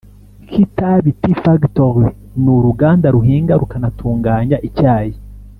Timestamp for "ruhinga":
3.15-3.53